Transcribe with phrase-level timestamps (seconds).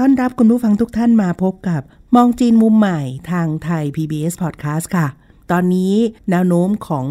[0.00, 1.82] ต้อนรับคุณผู้ฟังทุกท่านมาพบกับ
[2.14, 5.06] มองจีนมุมใหม่ทางไทย PBS Podcast ค่ะ
[5.50, 5.94] ตอนนี้
[6.30, 7.06] แนวโน้มของ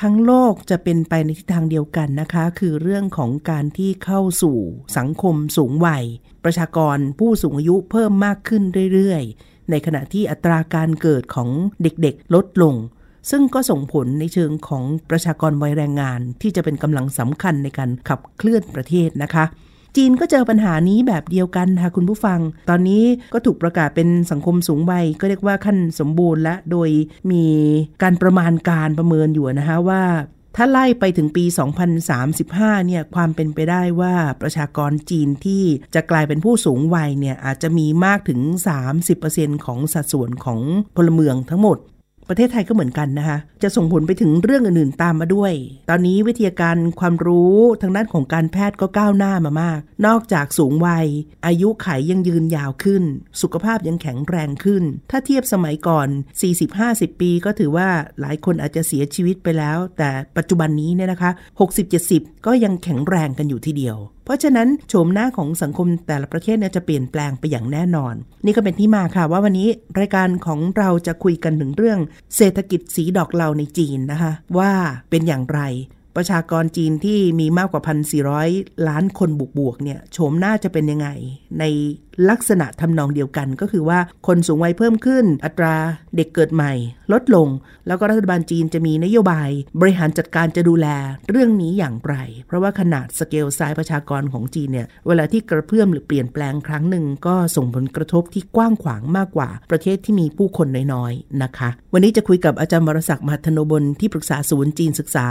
[0.00, 4.56] ทั้งโลกจะเป็นไปในทิศทางเดียวกันนะคะ คือเรื่องของการที่เข้าสู่
[4.96, 6.04] สังคมสูงวัย
[6.44, 8.62] ประชากรผู้สูงอายุเพิ่มมากขึ้น
[8.92, 11.50] เรื่อยๆ ในขณะที่อัตราการเกิดของ
[11.82, 12.74] เด็กๆ ลดลง
[13.30, 19.44] ซึ่งก็ส่งผลในเชิงของประชากรวัยแรงงานที่จะเป็นกำลังสำคัญในการขับเคลื่อนประเทศนะคะ
[19.96, 26.90] จีนก็เจอปัญหานี้แบบเดียวกันค่ะคุณผู้ฟัง ตอนนี้ก็ถูกประกาศเป็นสังคมสูงวัยก็เรียกว่าขั้นสมบูรณ์และโดย
[27.30, 27.44] มี
[28.02, 30.02] การประมาณการประเมินอยู่นะคะว่า
[30.56, 31.44] ถ้าไล่ไปถึงปี
[32.16, 35.62] 2035 เนี่ย ความเป็นไปได้ว่าประชากรจีนที่
[35.94, 38.40] จะกลายเป็นผู้สูงวัยเนี่ย อาจจะมีมากถึง
[39.02, 40.60] 30%ของสัดส่วนของ
[40.96, 41.78] พลเมืองทั้งหมด
[42.28, 45.52] ประเทศไทยก็เหมือนกันนะคะ จะส่งผลไปถึงเรื่องอื่นๆตามมาด้วย
[45.90, 51.06] ตอนนี้วิทยาการความรู้ทางด้านของการแพทย์ก็ก้าวหน้ามามาก นอกจากสูงวัย
[51.46, 53.02] อายุไขยังยืนยาวขึ้น
[53.42, 56.08] สุขภาพยังแข็งแรงขึ้น ถ้าเทียบสมัยก่อน
[56.64, 57.88] 40-50 ปีก็ถือว่า
[58.20, 61.30] หลายคนอาจจะเสียชีวิตไปแล้ว แต่ปัจจุบันนี้เนี่ยนะคะ
[61.88, 68.14] 60-70 ก็ยังแข็งแรงกันอยู่ทีเดียว เพราะฉะนั้นโฉมหน้าของสังคมแต่ละประเทศเนี่ยจะเปลี่ยนแปลงไปอย่างแน่นอน
[68.44, 71.98] นี่ก็เป็นที่มาค่ะว่าวันนี้รายการของเราจะคุยกันถึงเรื่อง
[72.36, 74.72] เศรษฐกิจสีดอกเลาในจีนนะคะ ว่า
[75.10, 75.60] เป็นอย่างไร
[76.16, 77.82] ประชากรจีนที่มีมากกว่า
[78.36, 81.08] 1,400 ล้านคนบวกๆเนี่ยโฉมหน้าจะเป็นยังไง
[81.58, 81.64] ใน
[82.30, 85.74] ลักษณะทำนองเดียวกันก็คือว่าคนสูงวัยเพิ่มขึ้น อัตรา
[86.16, 86.72] เด็กเกิดใหม่
[87.12, 87.48] ลดลง
[87.86, 89.48] แล้วก็รัฐบาลจีนจะมีนโยบาย
[89.80, 90.86] บริหารจัดการจะดูแล
[91.30, 92.14] เรื่องนี้อย่างไร
[92.46, 105.28] เพราะว่าขนาด scale size ประชากรของจีนเนี่ยเวลาที่กระเพื่อมหรือเปลี่ยนแปลงครั้งหนึ่งก็ส่งผลกระทบที่กว้างขวางมากกว่า ประเทศที่มีผู้คนน้อยๆนะคะ วันนี้จะคุยกับอาจารย์มรศักดิ์มหัทโนบลที่ปรึกษาศูนย์จีนศึกษา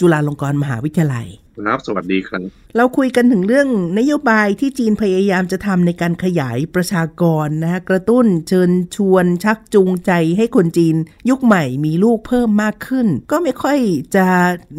[0.00, 1.28] จุฬาลงกรณ์มหาวิทยาลัย
[1.60, 2.42] ครับ สวัสดีครับ
[2.76, 10.96] เราคุยกันถึงเรื่องนโยบายที่จีนพยายามจะทำในการขยายประชากรนะฮะกระตุ้นเชิญชวนชักจูงใจให้คนจีน
[11.30, 13.78] ยุคใหม่มีลูกเพิ่มมากขึ้น ก็ไม่ค่อย
[14.16, 14.26] จะ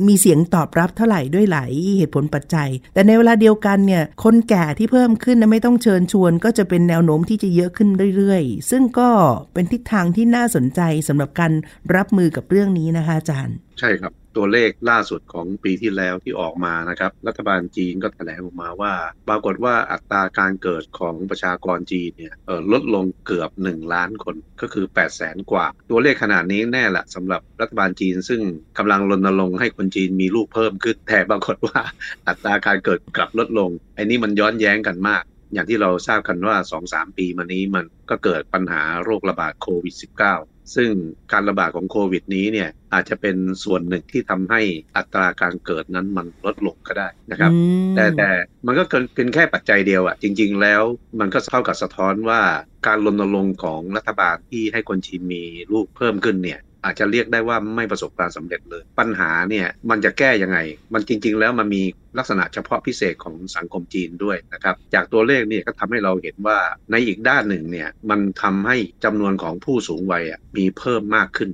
[0.07, 9.09] มีเสียงตอบรับเท่าไหร่ด้วยหลายเหตุผลปัจจัย แต่ในเวลาเดียวกันเนี่ยคนแก่ที่เพิ่มขึ้นนะไม่ต้องเชิญชวน ก็จะเป็นแนวโน้มที่จะเยอะขึ้นเรื่อยๆ ซึ่งก็
[9.53, 11.51] เป็นทิศทางที่น่าสนใจสำหรับการ
[11.95, 18.93] รับมือกับเรื่องนี้นะคะอาจารย์ ใช่ครับ ตัวเลขล่าสุดของปีที่แล้วที่ออกมานะครับ รัฐบาลจีนก็แถลงออกมาว่า
[19.29, 22.33] ปรากฏว่าอัตราการเกิดของประชากรจีนเนี่ย
[22.71, 28.41] ลดลงเกือบ 1 ล้านคนก็คือ 8 0 0แสนกว่า ตัวเลขขนาดนี้แน่ละสำหรับรัฐบาลจีน ซึ่ง
[28.77, 31.81] กำลังรณรงค์ให้คนจีนมีลูกเพิ่มขึ้นแต่ปรากฏว่า
[32.27, 36.55] อัตราการเกิดกลับลดลงไอ้นี่มันย้อนแย้งกันมากอย่างที่เราทราบกันว่า
[36.87, 39.95] 2-3 ปีมานี้มันก็เกิดปัญหาโรคระบาดโควิด
[40.35, 40.91] -19 ซึ่ง
[41.31, 44.61] การระบาดของโควิดนี้เนี่ยอาจจะเป็นส่วนหนึ่งที่ทำให้
[44.97, 47.51] อัตราการเกิดนั้นมันลดลงก็ได้นะครับ
[47.95, 48.29] แต่แต่
[48.65, 48.83] มันก็
[49.15, 50.81] เป็นแค่ปัจจัยเดียวอะ่ะจริง ๆ แล้ว
[51.19, 52.41] มันก็เท่ากับสะท้อนว่า
[52.87, 55.43] การรณรงค์ของรัฐบาลที่ให้คนจีนมี
[55.73, 60.57] ลูกเพิ่มขึ้นเนี่ยอาจจะเรียกได้ว่าไม่ประสบความสำเร็จเลย ปัญหาเนี่ยมันจะแก้ยังไง
[60.93, 61.83] มันจริง ๆ แล้วมันมี
[62.17, 66.57] ลักษณะเฉพาะพิเศษของสังคมจีนด้วยนะครับ จากตัวเลขเนี่ยก็ทำให้เราเห็นว่า
[66.91, 71.49] ในอีกด้านหนึ่งเนี่ยมันทำให้จำนวนของผู้สูงวัยอะมีเพิ่มมากขึ้น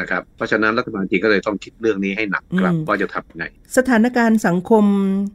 [0.00, 3.44] นะครับเพราะฉะนั้นรัฐบาลจีนก็เลยต้องคิดเรื่องนี้ให้หนักกลับว่าจะทำยังไง
[3.76, 4.84] สถานการณ์สังคม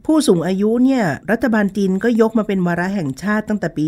[0.06, 3.84] ผู้สูงอายุเนี่ยรัฐบาลจีนก็ยกมาเป็นวาระแห่งชาติตั้งแต่ปี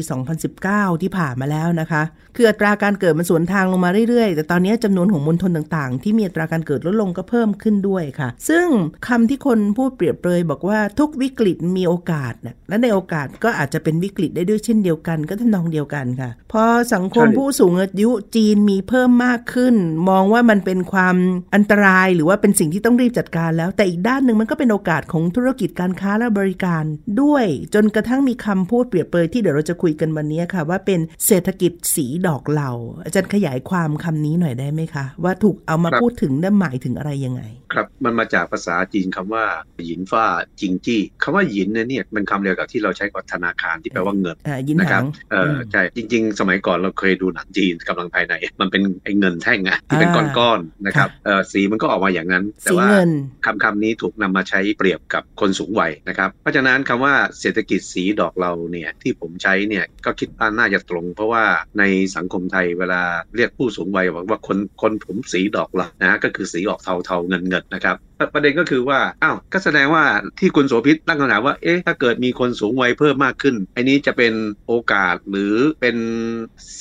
[0.50, 2.02] 2019 ที่ผ่านมาแล้วนะคะ
[2.36, 8.66] คืออัตราการเกิดมันสวนทางลงมาเรื่อยๆ แต่ตอนนี้จำนวนของมณฑลต่างๆ ที่มีอัตราการเกิดลดลงก็เพิ่มขึ้นด้วยค่ะ ซึ่ง
[9.08, 16.64] คำที่คนพูดเปรียบเปรยบอกว่าทุกวิกฤตมีโอกาสนะและในโอกาสก็อาจจะเป็นวิกฤตได้ด้วยเช่นเดียวกัน ก็ทำนองเดียวกันค่ะ พอ
[16.94, 19.74] สังคมผู้สูงอายุจีนมีเพิ่มมากขึ้น
[20.08, 21.16] มองว่ามันเป็นความ
[21.54, 26.84] อันตรายหรือว่าเป็นสิ่งที่ต้องรีบจัดการแล้ว แต่อีกด้านหนึ่งมันก็เป็นโอกาสของธุรกิจการค้าและบริการ
[27.22, 32.70] ด้วยจนกระทั่งมีคำพูดเปรียบเปรยที่เดี๋ยวเราจะคุยกันวันนี้ค่ะ ว่าเป็นเศรษฐกิจสีดอกเหลา
[33.04, 37.42] อาจารย์ขยายความคำนี้หน่อยได้ไหมคะ ว่าถูกเอามาพูดถึงนั่นหมายถึงอะไรยังไง
[37.72, 39.44] ครับมันมาจากภาษาจีนคำว่า
[39.84, 40.24] หยินฟ้า
[40.60, 53.10] จิงจี้คำว่าหยินเนี่ยเป็นคำเดียวกับที่เราใช้กับธนาคารที่แปลว่าเงินอ่ายินนะคหารับงเออใช่จริง ๆ สมัยก่อนเราเคยดูหนังจีนกำลังภายใน มันเป็นไอ้เงินแท่งอะที่เป็นอ่าก้อนๆนะครับค่ะเออสีมันก็ออกมาอย่างนั้น แต่สีว่าเงิน
[53.44, 61.44] คำคำนี้ถูกนำมาใช้เปรียบกับคนสูงวัยนะครับ เพราะฉะนั้นคำว่าเศรษฐกิจสีดอกเราเนี่ยที่ผมใช้เนี่ยก็คิดว่าน่าจะตรง เพราะว่า
[61.78, 61.84] ใน
[62.16, 63.02] สังคมไทยเวลา
[63.36, 67.96] เรียกผู้สูงวัยบอกว่าคนคนผมสีดอกเรานะก็คือสีออกเทาเทาๆเงินเงินๆนะครับ
[68.34, 70.04] ประเด็นก็คือว่า อ้าว ก็แสดงว่า
[70.40, 74.32] ที่คุณโสภิตตั้งคำถามว่า เอ๊ะ ถ้าเกิดมีคนสูงวัยเพิ่มมากขึ้นไอ้นี้จะเป็น
[74.66, 75.96] โอกาสหรือเป็น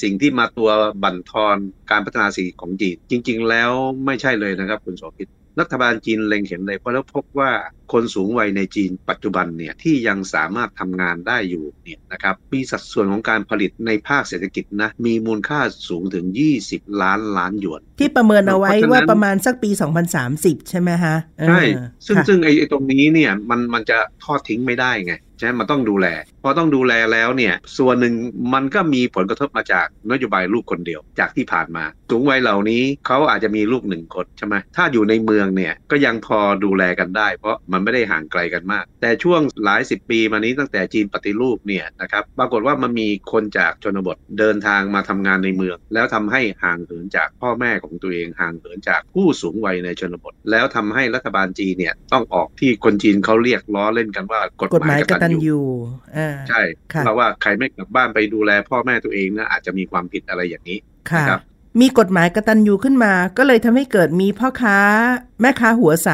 [0.02, 0.70] สิ่งที่มาตัว
[1.04, 1.58] บั่นทอน
[1.92, 3.72] การพัฒนาสีของจีน จริง ๆ แล้ว
[4.06, 5.28] ไม่ใช่เลยนะครับ คุณโสภิต
[5.60, 7.52] รัฐบาลจีนเล็งเห็นเลยเพราะแล้วพบว่า
[7.94, 15.60] คนสูงวัยในจีนปัจจุบันเนี่ยที่ยังสามารถทำงานได้อยู่เนี่ยนะครับมีสัดส่วนของการผลิตในภาคเศรษฐกิจนะมีมูลค่า
[15.90, 16.25] สูงถึง
[16.63, 19.69] 20 ล้านล้านหยวน ที่ประเมินเอาไว้เพราะฉะนั้นว่าประมาณสักปี
[20.19, 21.62] 2030 ใช่ไหมฮะเออใช่
[22.06, 26.08] ซึ่งค่ะซึ่งไอ้ไอ้ตรงนี้เนี่ยมันมันจะทอดทิ้งไม่ได้ไงใช่ไหมมันต้องดูแล
[26.48, 28.16] พอต้องดูแลแล้วเนี่ย ส่วนหนึ่ง
[28.54, 55.60] มันก็มีผลกระทบมาจากนโยบายลูกคนเดียวจากที่ผ่านมา สูงวัยเหล่านี้เขาอาจจะมีลูกหนึ่งคนใช่ไหมถ้าอยู่ในเมืองเนี่ยก็ยังพอดูแลกันได้ เพราะมันไม่ได้ห่างไกลกันมาก แต่ช่วงหลายสิบปีมานี้ตั้งแต่จีนปฏิรูปเนี่ยนะครับปรากฏว่ามันมีคนจากชนบทเดินทางมาทำงานในเมือง แล้วทำให้ห่างเหินจากพ่อแม่ของตัวเองห่างเหินจากผู้สูงวัยในชนบท แล้วทำให้รัฐบาลจีนเนี่ยต้องออกที่คนจีนเขาเรียกล้อเล่นกันว่ากฎหมายกตัญญู
[56.18, 56.62] อ่าใช่
[56.94, 60.78] ค่ะเพราะว่าใครไม่กลับบ้านไปดูแลพ่อแม่ตัวเองนะอาจจะมีความผิดอะไรอย่างนี้
[61.12, 61.42] ค่ะนะครับ
[61.82, 64.78] มีกฎหมายกตัญญูขึ้นมา ก็เลยทำให้เกิดมีพ่อค้า
[65.42, 66.10] แม่ค้าหัวใส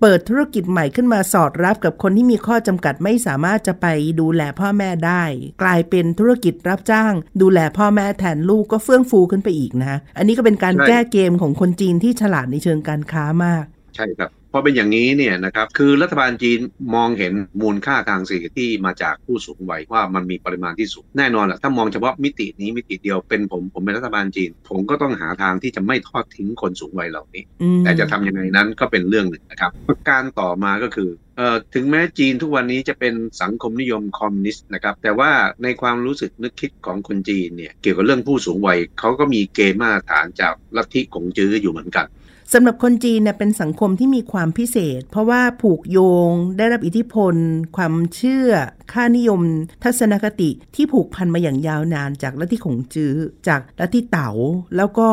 [0.00, 3.86] เปิดธุรกิจใหม่ขึ้นมาสอดรับกับคนที่มีข้อจำกัดไม่สามารถจะไป
[4.20, 5.24] ดูแลพ่อแม่ได้
[5.62, 13.64] กลายเป็นธุรกิจรับจ้าง ดูแลพ่อแม่แทนลูกก็เฟื่องฟูขึ้นไปอีกนะ อันนี้ก็เป็นการใช่แก้เกมของคนจีนที่ฉลาดในเชิงการค้ามาก
[13.96, 16.58] ใช่ครับพ อเป็นอย่างนี้เนี่ยนะครับคือรัฐบาลจีน
[16.94, 17.32] มองเห็น
[17.62, 35.30] มูลค่าทางเศรษฐกิจที่มาจากผู้สูงวัยว่ามันมีปริมาณที่สูงแน่นอนแหละถ้ามองเฉพาะมิตินี้มิติเดียวเป็นผมผมเป็นรัฐบาลจีน ผมก็ต้องหาทางที่จะไม่ทอดทิ้งคนสูงวัยเหล่านี้อืมแต่จะทำยังไงนั้นก็เป็นเรื่องหนึ่งนะครับประการต่อมาก็คือเอ่อถึงแม้จีนทุกวันนี้จะเป็นสังคมนิยมคอมมิวนิสต์นะครับแต่ว่า
[35.62, 42.06] ในความรู้สึกนึกคิดของคนจีนเนี่ยเกี่ยวกับเรื่องผู้สูงวัยเขาก็มีเกณฑ์มาตรฐานจากลัทธิกงจื้ออยู่เหมือนกัน
[42.52, 45.98] สำหรับคนจีนเนี่ยเป็นสังคมที่มีความพิเศษ เพราะว่าผูกโย
[46.28, 47.34] ง ได้รับอิทธิพล
[47.76, 48.50] ความเชื่อ
[48.92, 49.40] ค่านิยม
[49.84, 53.14] ทัศนคติที่ผูกพันมาอย่างยาวนานจากลัทธิขงจื้อ
[53.48, 54.30] จากลัทธิเต๋า
[54.76, 55.08] แล้วก็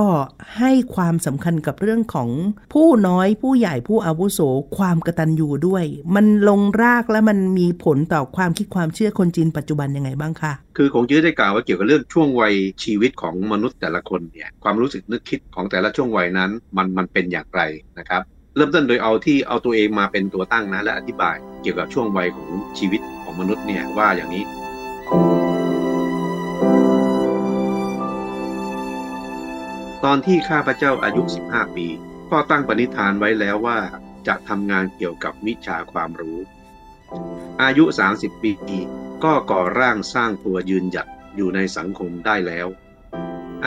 [0.57, 2.29] ให้ความสำคัญกับเรื่องของ
[2.73, 4.39] ผู้น้อยผู้ใหญ่ผู้อาวุโส
[4.77, 5.85] ความกระตัญญูด้วย
[6.15, 12.53] มันลงรากและมันมีผลต่อความคิดความเชื่อคนจีนปัจจุบันยังไงบ้างคะคือคงจื้อได้กล่าวว่าเกี่ยวกับเรื่องช่วงวัย
[12.83, 17.61] ชีวิตของมนุษย์แต่ละคนเนี่ยความรู้สึกนึกคิดของแต่ละช่วงวัยนั้น มันมันเป็นอย่างไร
[17.99, 18.23] นะครับ
[18.55, 23.01] เริ่มต้นโดยเอาที่เอาตัวเองมาเป็นตัวตั้งนะและอธิบายเกี่ยวกับช่วงวัยของชีวิต
[23.33, 24.45] ของมนุษย์เนี่ยว่าอย่างนี้
[30.03, 31.87] ตอนที่ข้าพเจ้าอายุ 15 ปี
[32.31, 33.79] ก็ตั้งปณิธานไว้แล้วว่า
[34.27, 36.39] จะทำงานเกี่ยวกับวิชาความรู้
[37.63, 37.83] อายุ
[38.15, 38.51] 30 ปี
[39.23, 42.67] ก็ก่อร่างสร้างตัวยืนหยัดอยู่ในสังคมได้แล้ว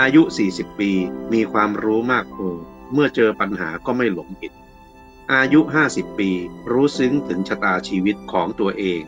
[0.01, 0.23] อายุ
[0.53, 0.91] 40 ปี
[1.33, 2.49] มีความรู้มากพอ
[2.93, 4.53] เมื่อเจอปัญหาก็ไม่หลงผิด
[5.33, 5.61] อายุ
[5.91, 6.31] 50 ปี
[6.71, 9.03] รู้ซึ้งถึงชะตาชีวิตของตัวเอง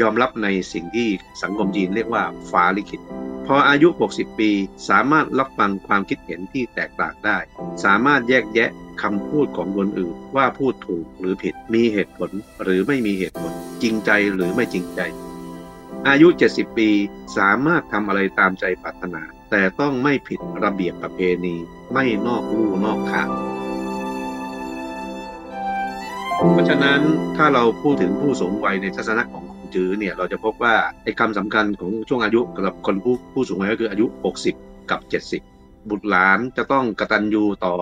[0.00, 1.08] ยอมรับในสิ่งที่
[1.42, 3.00] สังคมจีนเรียกว่าฟ้าลิขิต
[3.46, 4.50] พออายุ 60 ปี
[4.88, 7.38] สามารถรับฟังความคิดเห็นที่แตกต่างได้
[7.84, 8.70] สามารถแยกแยะ
[9.02, 12.30] คำพูดของคนอื่นว่าพูดถูกหรือผิด มีเหตุผล
[12.62, 13.52] หรือไม่มีเหตุผล
[13.82, 15.00] จริงใจหรือไม่จริงใจ
[16.08, 16.88] อายุ 70 ปี
[17.38, 21.56] สามารถทำอะไรตามใจปรารถนา แต่ต้องไม่ผิดระเบียบประเพณี
[21.92, 23.28] ไม่นอกลู่นอกทาง
[26.52, 27.00] เพราะฉะนั้น
[27.36, 29.44] ถ้าเราพูดถึงผู้สูงวัยในทัศนะของ
[29.74, 30.74] จื้อเนี่ยเราจะพบว่า
[31.04, 34.06] ไอ้คำสำคัญของช่วงอายุสำหรับคนผู้ผู้สูงวัยก็คืออายุ
[34.48, 35.00] 60 กับ
[35.44, 37.74] 70 บุตรหลานจะต้องกระตันยูต่อ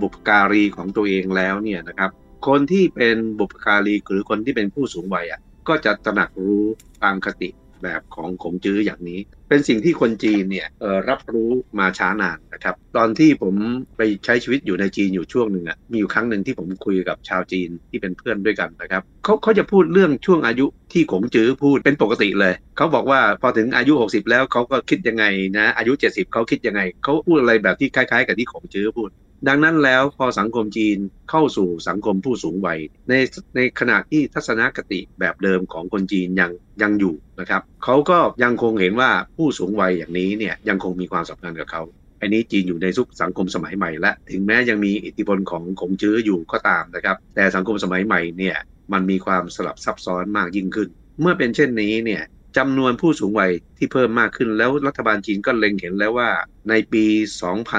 [0.00, 2.10] บุพการีของตัวเองแล้วเนี่ยนะครับ
[2.46, 6.64] คนที่เป็นบุพการีหรือคนที่เป็นผู้สูงวัยอะก็จะตระหนักรู้
[7.04, 7.48] ตามคติ
[7.82, 9.18] แบบของขงจื้ออย่างนี้
[9.48, 10.68] เป็นสิ่งที่คนจีนเนี่ย
[11.08, 13.54] รับรู้มาช้านานนะครับ ตอนที่ผม
[13.96, 25.24] ไปใช้ชีวิตอยู่ในจีนอยู่ช่วงหนึ่งอะมีอยู่ครั้งหนึ่งที่ผมคุยกับชาวจีนที่เป็นเพื่อนด้วยกันนะครับเขาเขาจะพูดเรื่องช่วงอายุที่ขงจื้อพูดเป็นปกติเลย เขาบอกว่าพอถึงอายุ 60 แล้วเขาก็คิดยังไง
[25.58, 29.10] นะอายุ 70เขาคิดยังไงเขาพูดอะไรแบบที่คล้าย ๆ กับที่ขงจื้อพูด
[29.48, 30.98] ดังนั้นแล้วพอสังคมจีน
[31.30, 32.78] เข้าสู่สังคมผู้สูงวัย
[33.08, 33.14] ใน
[33.56, 41.82] ในขณะที่ทัศนคติแบบเดิมของคนจีนยังยังอยู่นะครับเขาก็ยังคงเห็นว่าผู้สูงวัยอย่างนี้เนี่ยยังคงมีความสำคัญกับเขา
[42.20, 48.56] อันนี้จีนอยู่ในสุขสังคมสมัยใหม่และถึงแม้ยังมีอิทธิพลของขงจื้ออยู่ก็ตามนะครับ แต่สังคมสมัยใหม่เนี่ย
[48.92, 50.88] มันมีความสลับซับซ้อนมากยิ่งขึ้น
[51.20, 52.22] เมื่อเป็นเช่นนี้เนี่ย
[52.56, 56.30] จำนวนผู้สูงวัยที่เพิ่มมากขึ้นแล้วรัฐบาลจีนก็เล็งเห็นแล้วว่า
[56.68, 57.04] ในปี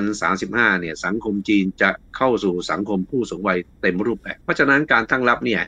[0.03, 5.61] 2035 เนี่ยสังคมจีนจะเข้าสู่สังคมผู้สูงวัยเต็มรูปแบบ เพราะฉะนั้นการตั้งรับเนี่ย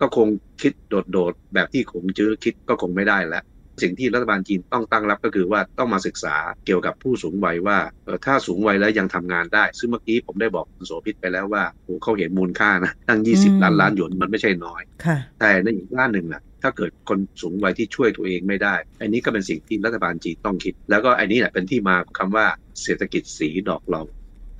[0.00, 0.28] ก็คง
[0.62, 0.72] คิด
[1.12, 3.44] โดดๆ แบบที่ขงจื้อคิดก็คงไม่ได้แล้ว
[3.82, 6.36] สิ่งที่รัฐบาลจีนต้องตั้งรับก็คือว่าต้องมาศึกษา
[6.66, 22.46] เกี่ยวกับผู้สูงวัยว่าเออถ้าสูงวัยแล้วยังทำงานได้ ซึ่งเมื่อกี้ผมได้บอกคุณโสภิตไปแล้วว่าโอ้เขาเห็นมูลค่านะตั้ง 20 ล้านล้านหยวนมันไม่ใช่น้อยค่ะแต่ในอีกด้านหนึ่งนะ ถ้าเกิดคนสูงวัยที่ช่วยตัวเองไม่ได้ อันนี้ก็เป็นสิ่งที่รัฐบาลจีนต้องคิด แล้วก็อันนี้แหละเป็นที่มาของคำว่า
[22.82, 24.02] เศรษฐกิจสีดอกเรา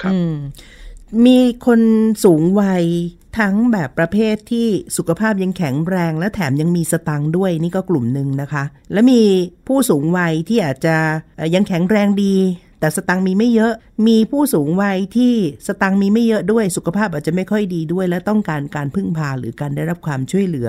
[0.02, 0.12] ครับ
[1.26, 1.80] มีคน
[2.24, 2.84] สูงวัย
[3.38, 9.22] ทั้งแบบประเภทที่สุขภาพยังแข็งแรง และแถมยังมีสตังค์ด้วยนี่ก็กลุ่มหนึ่งนะคะ และมี
[9.66, 10.96] ผู้สูงวัยที่อาจจะ
[11.54, 12.36] ยังแข็งแรงดี
[12.80, 13.72] แต่สตังค์มีไม่เยอะ
[14.08, 15.34] มีผู้สูงวัยที่
[15.66, 20.68] สตังค์มีไม่เยอะด้วยสุขภาพอาจจะไม่ค่อยดีด้วย และต้องการการพึ่งพาหรือการได้รับความช่วยเหลือ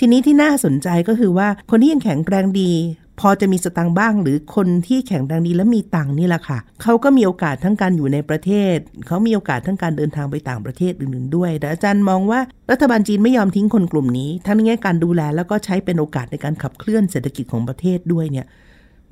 [0.00, 2.72] ทีนี้ที่น่าสนใจก็คือว่าคนที่ยังแข็งแรงดี
[3.20, 8.76] พอจะมีสตังค์บ้างหรือคนที่แข็งแรงดีและมีตังค์นี่แหละค่ะ เขาก็มีโอกาสทั้งการอยู่ในประเทศ
[9.06, 12.40] เขามีโอกาสทั้งการเดินทางไปต่างประเทศอื่นๆด้วย แต่อาจารย์มองว่า
[12.70, 18.46] รัฐบาลจีนไม่ยอมทิ้งคนกลุ่มนี้ ทั้งในแง่การดูแลแล้วก็ใช้เป็นโอกาสในการขับเคลื่อนเศรษฐกิจของประเทศด้วยเนี่ย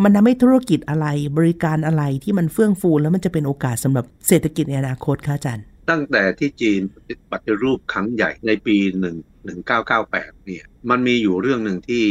[0.03, 6.81] มันทำให้ธุรกิจอะไรบริการอะไรที่มันเฟื่องฟูแล้วมันจะเป็นโอกาสสำหรับเศรษฐกิจในอนาคตค่ะอาจารย์ ตั้งแต่ที่จีน
[7.31, 8.77] ปฏิรูปครั้งใหญ่ในปี
[9.11, 12.05] 1 1998 เนี่ย มันมีอยู่เรื่องหนึ่งที่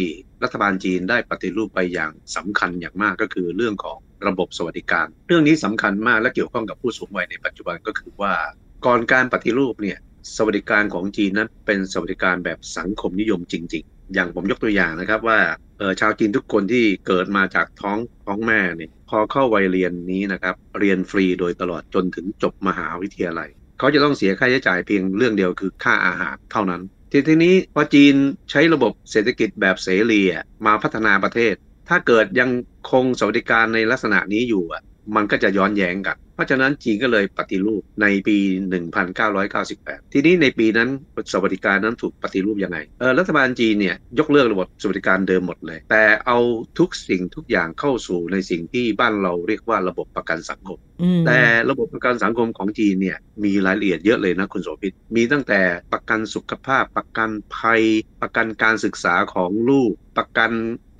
[0.43, 8.33] รัฐบาลจีนได้ปฏิรูปไปอย่างสำคัญอย่างมากก็คือเรื่องของระบบสวัสดิการ เรื่องนี้สำคัญมากและเกี่ยวข้องกับผู้สูงวัยในปัจจุบันก็คือว่า
[8.85, 9.97] ก่อนการปฏิรูปเนี่ย
[10.35, 15.39] สวัสดิการของจีนนั้นเป็นสวัสดิการแบบสังคมนิยมจริง ๆ อย่างผมยกตัวอย่างนะครับว่า
[15.99, 23.49] ชาวจีนทุกคนที่เกิดมาจากท้องท้องแม่เนี่ยพอเข้าวัยเรียนนี้นะครับเรียนฟรีโดยตลอดจนถึงจบมหาวิทยาลัย
[23.79, 26.81] เขาจะต้องเสียค่าใช้จ่ายเพียงเรื่องเดียวคือค่าอาหารเท่านั้น
[27.15, 28.15] ทีทีนี้พอจีน
[28.51, 30.21] ใช้ระบบเศรษฐกิจแบบเสรี
[30.65, 31.53] มาพัฒนาประเทศ
[31.89, 32.49] ถ้าเกิดยัง
[32.91, 34.81] คงสวัสดิการในลักษณะนี้อยู่อะ
[35.15, 38.37] มันก็จะย้อนแย้งกัน เพราะฉะนั้นจีนก็เลยปฏิรูปในปี
[39.25, 40.89] 1998 ทีนี้ในปีนั้น
[41.31, 46.37] สวัสดิการนั้นถูกปฏิรูปยังไง เออรัฐบาลจีนเนี่ยยกเลิกระบบสวัสดิการเดิมหมดเลย แต่เอา
[46.79, 55.61] ทุกสิ่งทุกอย่างเข้าสู่ในสิ่งที่บ้านเราเรียกว่าระบบประกันสังคมอืมแต่ระบบประกันสังคมของจีนเนี่ยมีรายละเอียดเยอะเลยนะคุณโสภิต มีตั้งแต่
[55.93, 57.81] ประกันสุขภาพ ประกันภัย
[58.21, 60.51] ประกันการศึกษาของลูก ประกัน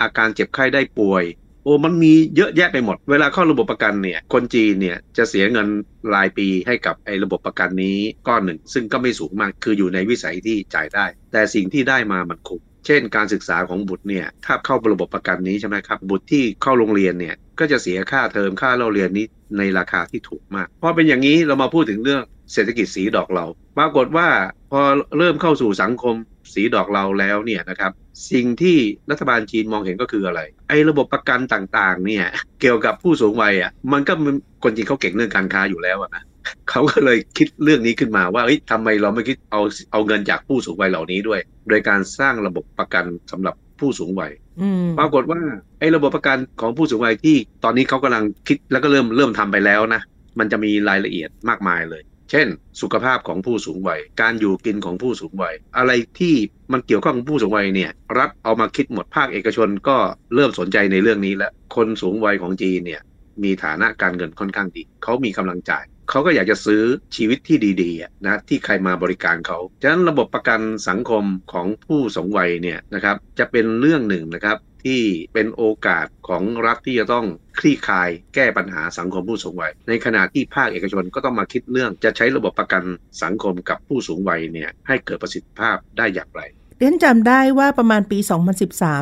[0.02, 1.24] อาการเจ็บไข้ได้ป่วย
[1.66, 5.68] โอ้มันมีเยอะแยะไปหมด เวลาเข้าระบบประกันเนี่ย คนจีนเนี่ยจะเสียเงิน
[6.14, 19.26] รายปีให้กับไอ้ระบบประกันนี้ก้อนหนึ่ง ซึ่งก็ไม่สูงมากคืออยู่ในวิสัยที่จ่ายได้ แต่สิ่งที่ได้มามันคุ้มเช่น การศึกษาของบุตรเนี่ยถ้าเข้าระบบประกันนี้ใช่ไหมครับ บุตรที่เข้าโรงเรียนเนี่ยก็จะเสียค่าเทอมค่าเล่าเรียนนี้
[19.58, 22.22] ในราคาที่ถูกมากพอเป็นอย่างนี้เรามาพูดถึงเรื่อง
[22.54, 23.46] เศรษฐกิจสีดอกเรา
[23.78, 24.28] ปรากฏว่า
[24.72, 24.82] พอ
[25.18, 26.16] เริ่มเข้าสู่สังคม
[26.54, 27.92] สีดอกเราแล้วเนี่ยนะครับ
[28.32, 28.78] สิ่งที่
[29.12, 32.26] รัฐบาลจีนมองเห็นก็คืออะไร ไอ้ระบบประกันต่างๆ เนี่ย
[32.62, 36.24] เกี่ยวกับผู้สูงวัยอะมันก็มันคนจีนเขาเก่งเรื่องการค้าอยู่แล้วอะนะ
[36.70, 39.62] เขาก็เลยคิดเรื่องนี้ขึ้นมาว่าเอ้ยทำไมเราไม่คิดเอา
[39.92, 45.40] เอาเงินจากผู้สูงวัยเหล่านี้ด้วย โดยการสร้างระบบประกันสำหรับผู้สูงวัยอืมปรากฏว่า
[45.80, 50.02] ไอ้ระบบประกันของผู้สูงวัยที่ตอนนี้เขากำลังคิดแล้วก็เริ่มเริ่มทำไปแล้วนะ
[50.40, 52.48] มันจะมีรายละเอียดมากมายเลย เช่น
[52.82, 56.36] สุขภาพของผู้สูงวัย การอยู่กินของผู้สูงวัย อะไรที่
[56.72, 59.98] มันเกี่ยวข้องกับผู้สูงวัยเนี่ยรัฐเอามาคิดหมดภาคเอกชนก็
[60.36, 63.02] เริ่มสนใจในเรื่องนี้แล้วคนสูงวัยของจีนเนี่ย
[63.44, 66.82] มีฐานะการเงินค่อนข้างดี เขามีกำลังจ่าย เขาก็อยากจะซื้อ
[67.16, 75.02] ชีวิตที่ดีๆนะที่ใครมาบริการเขา ฉะนั้นระบบประกันสังคมของผู้สูงวัยเนี่ยนะครับจะเป็นเรื่องหนึ่งนะครับ ที่
[75.34, 77.26] เป็นโอกาสของรัฐที่จะต้อง
[77.60, 82.84] คลี่คลายแก้ปัญหาสังคมผู้สูงวัย ในขณะที่ภาคเอกชนก็ต้องมาคิดเรื่องจะใช้ระบบประกัน
[83.24, 86.42] สังคมกับผู้สูงวัยเนี่ยให้เกิดประสิทธิภาพได้อย่างไร
[86.80, 88.20] เรียนจำได้ว่าประมาณปี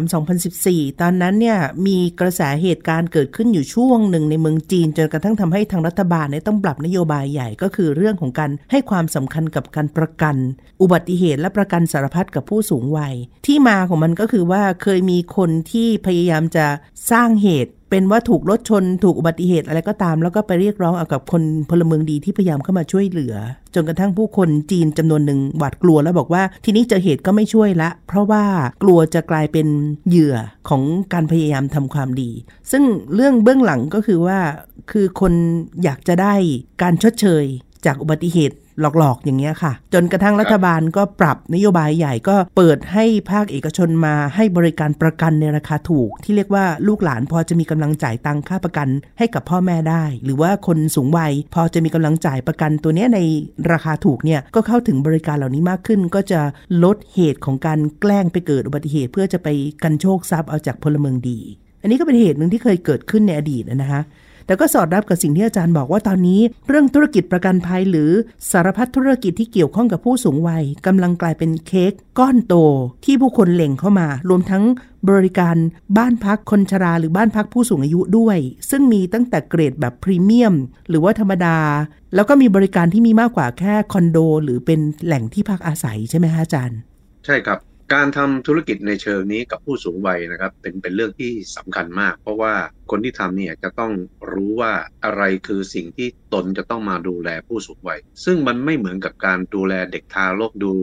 [0.09, 10.35] 2013-2014 ตอนนั้นเนี่ยมีกระแสเหตุการณ์เกิดขึ้นอยู่ช่วงหนึ่งในเมืองจีน จนกระทั่งทำให้ทางรัฐบาลเนี่ยต้องปรับนโยบายใหญ่ก็คือเรื่องของการให้ความสำคัญกับการประกัน
[10.81, 13.13] อุบัติเหตุและประกันสารพัดกับผู้สูงวัย
[13.45, 16.65] ที่มาของมันก็คือว่าเคยมีคนที่พยายามจะ
[17.11, 23.35] สร้างเหตุ เป็นว่าถูกรถชนถูกอุบัติเหตุอะไรก็ตาม แล้วก็ไปเรียกร้องเอากับคนพลเมืองดีที่พยายามเข้ามาช่วยเหลือ
[23.75, 28.43] จนกระทั่งผู้คนจีนจำนวนหนึ่งหวาดกลัวแล้วบอกว่าทีนี้เจอเหตุก็ไม่ช่วยละ เพราะว่า
[28.83, 29.67] กลัวจะกลายเป็น
[30.07, 30.35] เหยื่อ
[30.69, 30.81] ของ
[31.13, 32.29] การพยายามทำความดี
[32.71, 32.83] ซึ่ง
[33.15, 34.39] เรื่องเบื้องหลังก็คือว่า
[34.91, 35.33] คือคน
[35.83, 36.33] อยากจะได้
[36.81, 37.43] การชดเชย
[37.85, 48.87] จากอุบัติเหตุ หลอกๆ อย่างเงี้ยค่ะ จนกระทั่งรัฐบาลก็ปรับนโยบายใหญ่ก็เปิดให้ภาคเอกชนมาให้บริการประกันในราคาถูก ที่เรียกว่าลูกหลานพอจะมีกำลังจ่ายตังค่าประกัน
[49.17, 53.19] ให้กับพ่อแม่ได้ หรือว่าคนสูงวัย พอจะมีกำลังจ่ายประกันตัวเนี้ยใน
[53.71, 56.41] ราคาถูกเนี่ยก็เข้าถึงบริการเหล่านี้มากขึ้น ก็จะ
[56.83, 59.47] ลดเหตุของการแกล้งไปเกิดอุบัติเหตุ เพื่อจะไป
[59.83, 61.39] กันโชคทรัพย์เอาจากพลเมืองดี
[61.81, 64.01] อันนี้ก็เป็นเหตุหนึ่งที่เคยเกิดขึ้นในอดีตนะคะ
[64.45, 68.12] แต่ก็สอดรับกับสิ่งที่อาจารย์บอกว่าตอนนี้ เรื่องธุรกิจประกันภัยหรือ
[68.51, 72.55] สารพัดธุรกิจที่เกี่ยวข้องกับผู้สูงวัยกำลังกลายเป็นเค้กก้อนโต
[73.05, 74.63] ที่ผู้คนเล็งเข้ามา รวมทั้ง
[75.09, 75.55] บริการ
[75.97, 78.38] บ้านพักคนชราหรือบ้านพักผู้สูงอายุด้วย
[78.69, 80.55] ซึ่งมีตั้งแต่เกรดแบบพรีเมียม
[80.89, 81.57] หรือว่าธรรมดา
[82.15, 86.79] แล้วก็มีบริการที่มีมากกว่าแค่คอนโด หรือเป็นแหล่งที่พักอาศัยใช่ไหมคะอาจารย์
[87.25, 87.59] ใช่ครับ
[87.93, 92.53] การทำธุรกิจในเชิงนี้กับผู้สูงวัยนะครับ เป็นเป็นเรื่องที่สำคัญมาก เพราะว่า
[92.91, 93.93] คนที่ทำเนี่ยจะต้อง
[94.31, 94.73] รู้ว่า
[95.05, 100.73] อะไรคือสิ่งที่ตนจะต้องมาดูแลผู้สูงวัย ซึ่งมันไม่เหมือนกับการดูแลเด็กทารกดู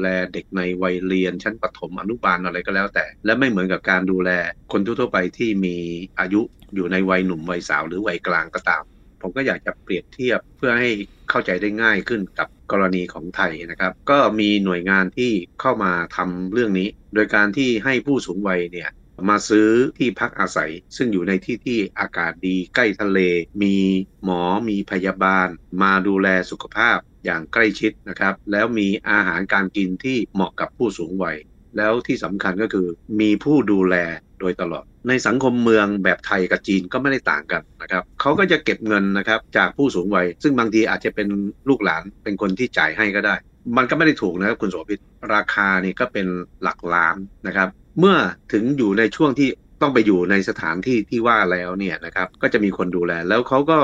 [0.00, 4.30] แลเด็กในวัยเรียนชั้นประถมอนุบาลอะไรก็แล้วแต่ และไม่เหมือนกับการดูแล
[4.72, 5.76] คนทั่วไปที่มี
[6.20, 6.40] อายุ
[6.74, 8.82] อยู่ในวัยหนุ่มวัยสาวหรือวัยกลางก็ตาม
[9.22, 10.90] ผมก็อยากจะเปรียบเทียบเพื่อให้
[11.30, 18.90] เข้าใจได้ง่ายขึ้นกับ กรณีของไทยนะครับ ก็มีหน่วยงานที่เข้ามาทำเรื่องนี้ โดยการที่ให้ผู้สูงวัยเนี่ย
[19.28, 23.18] มาซื้อที่พักอาศัย ซึ่งอยู่ในที่ที่อากาศดีใกล้ทะเล
[23.62, 23.76] มี
[24.24, 25.48] หมอมีพยาบาล
[25.82, 31.36] มาดูแลสุขภาพอย่างใกล้ชิดนะครับ แล้วมีอาหารการกินที่เหมาะกับผู้สูงวัย
[31.76, 32.88] แล้วที่สำคัญก็คือ
[33.20, 33.96] มีผู้ดูแล
[34.40, 41.28] โดยตลอด ในสังคมเมืองแบบไทยกับจีนก็ไม่ได้ต่างกันนะครับเขาก็จะเก็บเงินนะครับจากผู้สูงวัย ซึ่งบางทีอาจจะเป็น
[41.68, 43.34] ลูกหลานเป็นคนที่จ่ายให้ก็ได้
[43.76, 45.00] มันก็ไม่ได้ถูกนะครับคุณโสภิต
[45.34, 46.26] ราคานี่ก็เป็น
[46.62, 47.16] หลักล้าน
[47.46, 47.68] นะครับ
[47.98, 48.16] เมื่อ
[48.52, 49.48] ถึงอยู่ในช่วงที่
[49.82, 53.78] ต้องไปอยู่ในสถานที่ที่ว่าแล้วเนี่ยนะครับก็จะมีคนดูแล แล้วเขาก็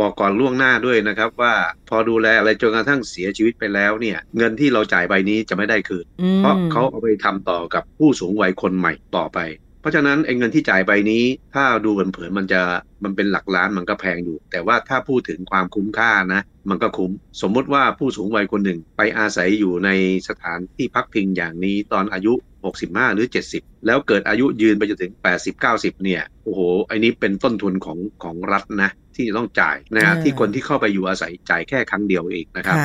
[0.00, 1.54] บอกก่อนล่วงหน้าด้วยนะครับว่า
[1.88, 6.06] พอดูแลอะไรจนกระทั่งเสียชีวิตไปแล้วเนี่ยเงินที่เราจ่ายใบนี้จะไม่ได้คืน
[6.38, 9.38] เพราะเขาเอาไปทำต่อกับผู้สูงวัยคนใหม่ต่อไป
[9.80, 12.62] เพราะฉะนั้นไอ้เงินที่จ่ายไปนี้ ถ้าดูเผินๆมันจะ
[13.04, 19.90] มันเป็นหลักล้านมันก็แพงอยู่ แต่ว่าถ้าพูดถึงความคุ้มค่านะ มันก็คุ้ม สมมติว่าผู้สูงวัยคนหนึ่งไปอาศัยอยู่ใน
[20.28, 22.32] สถานที่พักพิงอย่างนี้ตอนอายุ
[22.74, 32.76] 65 หรือ 70 แล้วเกิดอายุยืนไปจนถึง 80 90 เนี่ย โอ้โหไอ้นี้เป็นต้นทุนของของรัฐนะ ที่จะต้องจ่ายนะฮะที่คนที่เข้าไปอยู่อาศัยจ่ายแค่ครั้งเดียวเองนะครับ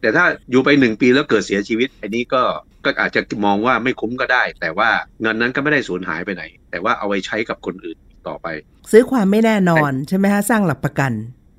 [0.00, 2.42] แต่ถ้าอยู่ไปหนึ่งปีแล้วเกิดเสียชีวิต อันนี้ก็
[2.84, 4.88] ก็อาจจะมองว่าไม่คุ้มก็ได้ แต่ว่า
[5.22, 7.98] เงินนั้นก็ไม่ได้สูญหายไปไหน แต่ว่าเอาไว้ใช้กับคนอื่น
[8.28, 8.46] ต่อไป
[8.90, 11.12] ซื้อความไม่แน่นอนใช่ไหมฮะสร้างหลักประกัน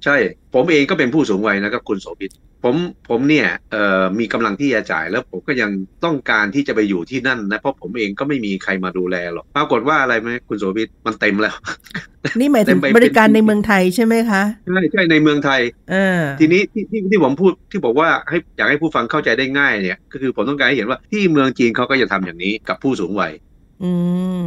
[0.04, 0.16] ใช่
[0.54, 2.32] ผมเองก็เป็นผู้สูงวัยนะครับคุณโสภิต
[2.64, 2.76] ผม
[3.10, 5.72] ผมเนี่ยเอ่อมีกำลังที่จะจ่ายแล้วผมก็ยัง
[6.04, 11.56] ต้องการที่จะไปอยู่ที่นั่นนะเพราะผมเองก็ไม่มีใครมาดูแลหรอกปรากฏว่าอะไรไหมคุณโสภิตมันเต็มแล้ว
[12.40, 23.34] นี่หมายถึงบริการในเมืองไทยใช่ไหมคะใช่ใช่ในเมืองไทยเออทีนี้ที่ที่ที่ผมพูดที่บอกว่าให้อยากให้ผู้ฟังเข้าใจได้ง่ายเนี่ย ก็คือผมต้องการให้เห็นว่าที่เมืองจีนเขาก็จะทำอย่างนี้กับผู้สูงวัย
[23.84, 23.92] อื
[24.44, 24.46] ม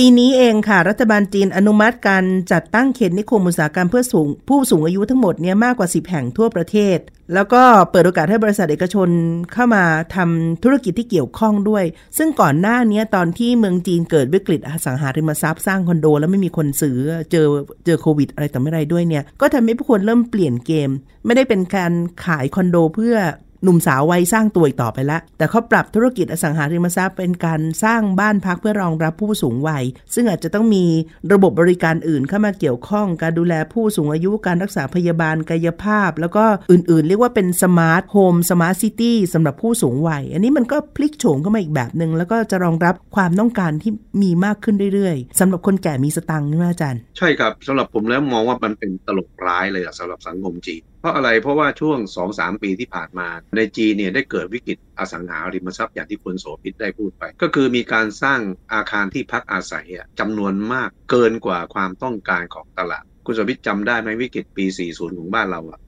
[0.00, 6.98] ปีนี้เองค่ะ รัฐบาลจีนอนุมัติการจัดตั้งเขตนิคมอุตสาหกรรมเพื่อสูงผู้สูงอายุทั้งหมดเนี่ยมากกว่า 10 แห่งทั่วประเทศ
[7.34, 9.08] แล้วก็เปิดโอกาสให้บริษัทเอกชน
[9.52, 9.84] เข้ามา
[10.16, 11.84] ทำธุรกิจที่เกี่ยวข้องด้วย
[12.18, 16.98] ซึ่งก่อนหน้านี้ตอนที่เมืองจีนเกิดวิกฤตอสังหาริมทรัพย์สร้างคอนโด แล้วไม่มีคนซื้อ
[17.32, 17.46] เจอ
[17.84, 20.90] เจอโควิด อะไรต่อไม่ไรด้วยเนี่ยก็ทำให้ผู้คนเริ่มเปลี่ยนเกม
[21.26, 21.92] ไม่ได้เป็นการ
[22.24, 23.16] ขายคอนโดเพื่อ
[23.62, 30.84] หนุ่มสาววัยสร้างตัวอีกต่อไปแล้วแต่เขาปรับธุรกิจอสังหาริมทรัพย์เป็นการสร้างบ้านพักเพื่อรองรับผู้สูงวัย ซึ่งอาจจะต้องมี
[31.32, 43.92] ระบบบริการอื่นเข้ามาเกี่ยวข้อง การดูแลผู้สูงอายุการรักษาพยาบาลกายภาพ แล้วก็อื่นๆ เรียกว่าเป็น smart home smart city สำหรับผู้สูงวัย อันนี้มันก็พลิกโฉมเข้ามาอีกแบบหนึ่งแล้วก็จะรองรับความต้องการที่
[44.22, 51.98] มีมากขึ้นเรื่อยๆสำหรับคนแก่มีสตังค์ใช่ไหมอาจารย์ ใช่ครับสำหรับผมแล้วมองว่ามันเป็นตลกร้ายเลยสำหรับสังคมจีนเพราะอะไรเพราะว่าช่วง
[52.30, 58.40] 2-3 ปีที่ผ่านมาในจีนเนี่ยได้เกิดวิกฤตอสังหาริมทรัพย์อย่างที่คุณโสภิตได้พูดไป ก็คือมีการสร้าง
[58.72, 59.86] อาคารที่พักอาศัย
[60.20, 65.80] จำนวนมากเกินกว่าความต้องการของตลาด คุณโสภิตจำได้ไหมวิกฤตปี 40 ของบ้านเราอะ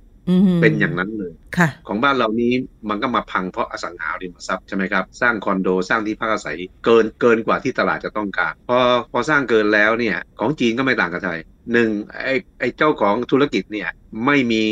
[0.62, 1.32] เป็นอย่างนั้นเลย
[1.88, 2.52] ของบ้านเรานี้
[2.88, 8.78] มันก็มาพังเพราะอสังหาริมทรัพย์ใช่ไหมครับ สร้างคอนโดสร้างที่พักอาศัยเกินเกินกว่าที่ตลาดจะต้องการพอ
[9.12, 11.40] พอสร้างเกินแล้วเนี่ยของจีนก็ไม่ต่างกับไทย
[11.72, 11.88] หนึ่ง
[12.24, 13.88] ไอ้ไอ้เจ้าของธุรกิจเนี่ย
[14.26, 14.62] ไม่มี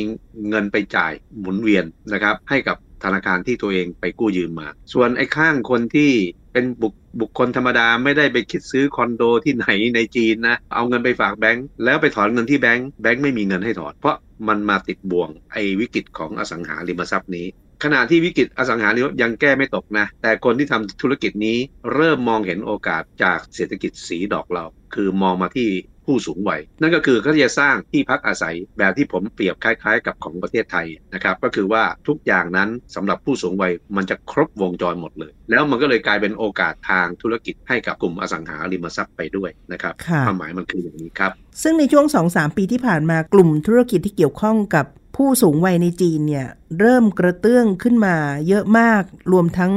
[0.49, 6.11] เงินไปจ่ายหมุนเวียนนะครับ ให้กับธนาคารที่ตัวเองไปกู้ยืมมา ส่วนไอ้ข้างคนที่
[6.53, 14.17] เป็นบุคบุคคลธรรมดาไม่ได้ไปคิดซื้อคอนโดที่ไหนในจีนนะ เอาเงินไปฝากแบงก์แล้วไปถอนเงินที่แบงก์แบงก์ไม่มีเงินให้ถอน เพราะ
[14.49, 17.47] มันมาติดบ่วงไอ้วิกฤตของอสังหาริมทรัพย์นี้
[17.85, 21.59] ขณะที่วิกฤตอสังหาริมทรัพย์ยังแก้ไม่ตกนะ แต่คนที่ทำธุรกิจนี้
[21.95, 25.69] เริ่มมองเห็นโอกาสจากเศรษฐกิจสีดอกเรา คือมองมาที่
[26.09, 39.95] ผผู้สูงวัย นั่นก็คือเขาจะสร้างที่พักอาศัยแบบที่ผมเปรียบคล้ายๆ กับของประเทศไทยนะครับก็คือว่าทุกอย่างนั้นสำหรับผู้สูงวัยมันจะครบวงจรหมดเลย แล้วมันก็เลยกลายเป็นโอกาสทางธุรกิจให้กับกลุ่มอสังหาริมทรัพย์ไปด้วยนะครับ
[40.27, 44.87] ความหมายมันคืออย่างนี้ครับซึ่งในช่วง 2-3 ปีที่ผ่านมากลุ่มธุรกิจที่เกี่ยวข้องกับ
[45.23, 46.47] ผู้สูงวัยในจีนเนี่ย
[46.81, 48.17] เริ่มกระเตื้องขึ้นมา
[48.49, 49.03] เยอะมาก
[49.33, 49.73] รวมทั้ง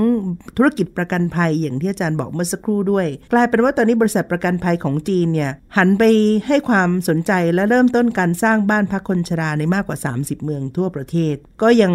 [0.57, 6.03] ธุรกิจประกันภัยอย่างที่อาจารย์บอกเมื่อสักครู่ด้วย กลายเป็นว่าตอนนี้บริษัทประกันภัยของจีนเนี่ยหันไป
[6.47, 11.91] ให้ความสนใจและเริ่มต้นการสร้างบ้านพักคนชราในมากกว่า 30 เมืองทั่วประเทศ ก็ยัง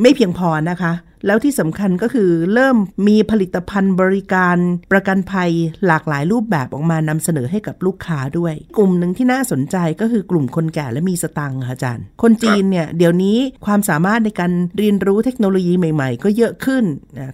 [0.00, 0.92] ไม่เพียงพอนะคะ
[1.26, 2.76] แล้วที่สำคัญก็คือเริ่ม
[3.08, 4.56] มีผลิตภัณฑ์บริการ
[4.92, 5.50] ประกันภัย
[5.86, 16.84] หลากหลายรูปแบบออกมานำเสนอให้กับลูกค้าด้วย กลุ่มหนึ่งที่น่าสนใจก็คือกลุ่มคนแก่และมีสตังค์ค่ะอาจารย์ คนจีนเนี่ยเดี๋ยวนี้ความสามารถในการเรียนรู้เทคโนโลยีใหม่ ๆ ก็เยอะขึ้น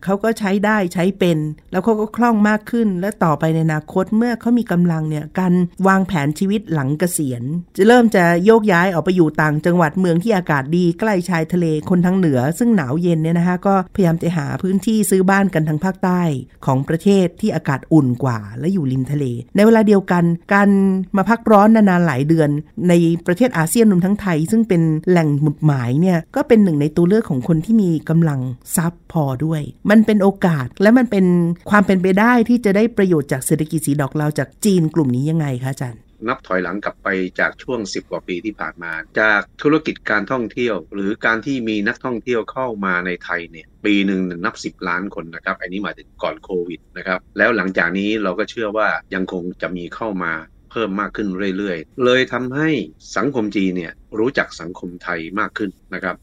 [0.05, 1.39] เขาก็ใช้ได้ใช้เป็น
[1.73, 5.53] แล้วเขาก็คล่องมากขึ้น และต่อไปในอนาคตเมื่อเขามีกำลังเนี่ยการ
[5.87, 7.43] วางแผนชีวิตหลังเกษียณ
[7.77, 16.23] จะเริ่มจะโยกย้ายออกไปอยู่ต่างจังหวัดเมืองที่อากาศดีใกล้ชายทะเลคนทางเหนือ ซึ่งหนาวเย็นเนี่ยนะคะก็พยายามจะหาพื้นที่ซื้อบ้านกันทางภาคใต้
[16.67, 19.25] ของประเทศที่อากาศอุ่นกว่า และอยู่ริมทะเล
[19.57, 20.69] ในเวลาเดียวกัน การ
[21.17, 22.51] มาพักร้อนนานๆหลายเดือน
[22.89, 22.93] ใน
[23.27, 28.41] ประเทศอาเซียนรวมทั้งไทย ซึ่งเป็นแหล่งหมุดหมายเนี่ยก็เป็นหนึ่งในตัวเลือกของคนที่มีกำลัง
[28.77, 31.27] ทรัพย์พอด้วย มันเป็นโอกาสและมันเป็น
[31.71, 37.09] ความเป็นไปได้ที่จะได้ประโยชน์จากเศรษฐกิจสีดอกเราจากจีนกลุ่มนี้ยังไงคะอาจารย์ นับถอยหลังกลับไป
[37.41, 50.33] จากช่วง 10 กว่าปีที่ผ่านมา จากธุรกิจการท่องเที่ยว หรือการที่มีนักท่องเที่ยวเข้ามาในไทยเนี่ยปีหนึ่งนับ 10 ล้านคนนะครับอันนี้หมายถึงก่อนโควิดนะครับแล้วหลังจากนี้เราก็เชื่อว่ายังคงจะมีเข้ามา
[50.71, 52.69] เพิ่มมากขึ้นเรื่อยๆ เลยทำให้
[53.17, 56.17] สังคมจีนเนี่ยรู้จักสังคมไทยมากขึ้นนะครับ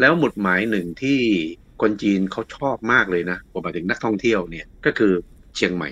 [0.00, 1.20] แล้วหมุดหมายหนึ่งที่
[1.82, 5.12] คนจีนเขาชอบมากเลยนะผมหมายถึงนักท่องเที่ยวเนี่ยก็คือ
[5.56, 5.88] เชียงใหม่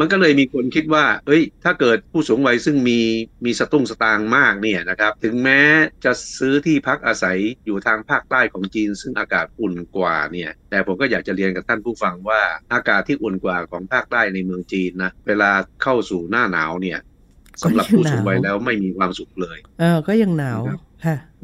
[0.00, 3.00] มันก็เลยมีคนคิดว่า เอ้ย ถ้าเกิดผู้สูงวัยซึ่งมี
[3.44, 5.60] มีสตุ้งสตางค์มากเนี่ยนะครับ ถึงแม้
[6.04, 12.40] จะซื้อที่พักอาศัยอยู่ทางภาคใต้ของจีน ซึ่งอากาศอุ่นกว่าเนี่ย แต่ผมก็อยากจะเรียนกับท่านผู้ฟังว่า
[12.72, 15.50] อากาศที่อุ่นกว่าของภาคใต้ในเมืองจีนนะ เวลา
[15.82, 16.98] เข้าสู่หน้าหนาวเนี่ย
[17.62, 20.60] สำหรับผู้สูงวัยแล้วไม่มีความสุขเลย เออ ก็ยังหนาว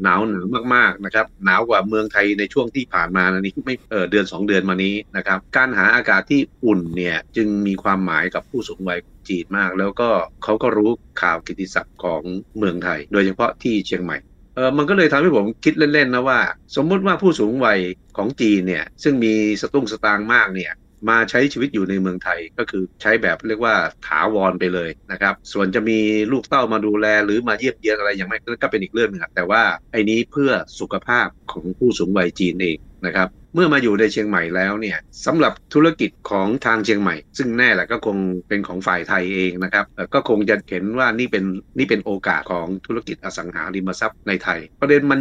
[0.02, 10.08] หนาวหนาวมากๆนะครับหนาวกว่าเมืองไทยในช่วงที่ผ่านมานี้ไม่เออเดือน 2 เดือนมานี้นะครับการหาอากาศที่อุ่นเนี่ยจึงมีความหมายกับผู้สูงวัยจีนมาก แล้วก็
[10.44, 10.90] เขาก็รู้
[11.22, 12.22] ข่าวกิติศัพท์ของ
[12.58, 14.18] เมืองไทย โดยเฉพาะที่เชียงใหม่
[14.56, 16.40] เออมันก็เลยทำให้ผมคิดเล่นๆนะว่า
[16.76, 17.78] สมมุติว่าผู้สูงวัย
[18.16, 20.72] ของจีนเนี่ยซึ่งมีสตุ้งสตางค์มากเนี่ย
[21.08, 23.74] มาใช้ชีวิตอยู่ในเมืองไทยก็คือใช้แบบเรียกว่า
[24.06, 25.98] ถาวรไปเลยนะครับ ส่วนจะมี
[26.32, 38.16] ลูกเต้ามาดูแลหรือมาเยียบเยียนอะไรอย่างไรก็เป็นอีกเรื่องหนึ่งแต่ว่าไอ้นี้เพื่อสุขภาพของผู้สูงวัยจีนเองนะครับเมื่อมาอยู่ในเชียงใหม่แล้วเนี่ยสำหรับธุรกิจของทางเชียงใหม่ ซึ่งแน่แหละก็คง
[38.48, 39.84] เป็นของฝ่ายไทยเองนะครับ
[40.14, 41.44] ก็คงจะเห็นว่านี่เป็น
[41.78, 45.20] นี่เป็นโอกาสของธุรกิจอสังหาริมทรัพย์ในไทย ประเด็นมัน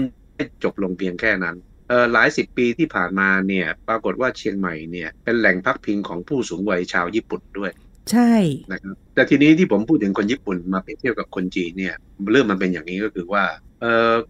[0.64, 1.56] จบลงเพียงแค่นั้น
[2.14, 7.72] หลายสิบปีที่ผ่านมาเนี่ยปรากฏว่าเชียงใหม่เนี่ยเป็นแหล่งพักพิงของผู้สูงวัยชาวญี่ปุ่นด้วย
[8.12, 8.34] ใช่
[8.72, 11.96] นะครับแต่ทีนี้ที่ผมพูดถึงคนญี่ปุ่นมาเปรียบเทียบกับคนจีนเนี่ย
[12.32, 13.44] เรื่องมันเป็นอย่างนี้ก็คือว่า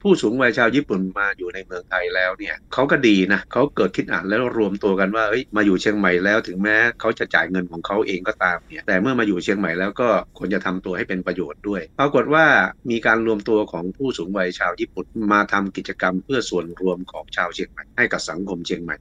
[0.01, 12.45] ผู้สูงวัยชาวญี่ปุ่นมาอยู่ในเมืองไทยแล้วเนี่ยเขาก็ดีนะเขาเกิดคิดอ่านแล้วรวมตัวกันว่าเอ้ยมาอยู่เชียงใหม่แล้วถึงแม้เขาจะจ่ายเงินของเขาเองก็ตามเนี่ยแต่เมื่อมาอยู่เชียงใหม่แล้วก็ควรจะทำตัวให้เป็นประโยชน์ด้วย ปรากฏว่า
[12.91, 18.97] มีการรวมตัวของผู้สูงวัยชาวญี่ปุ่นมาทำกิจกรรมเพื่อส่วนรวมของชาวเชียงใหม่ให้กับสังคมเชียงใหม่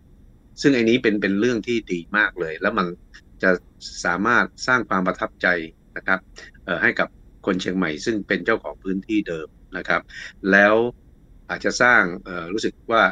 [0.61, 2.87] ซึ่งไอันนี้เป็นเป็นเรื่องที่ดีมากเลย แล้วมัน
[3.43, 3.51] จะ
[4.05, 5.47] สามารถสร้างความประทับใจ
[5.97, 6.19] นะครับ
[6.83, 7.09] ให้กับ
[7.47, 10.03] คนเชียงใหม่ ซึ่งเป็นเจ้าของพื้นที่เดิม นะครับ
[10.51, 10.75] แล้ว
[11.51, 12.03] อาจจะสร้าง
[12.53, 13.03] รู้สึกว่า